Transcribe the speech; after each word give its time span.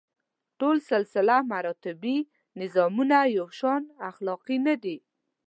ټول 0.59 0.77
سلسله 0.91 1.35
مراتبي 1.51 2.17
نظامونه 2.61 3.17
یو 3.37 3.47
شان 3.59 3.81
اخلاقي 4.09 4.57
نه 4.67 4.75
دي. 4.83 4.97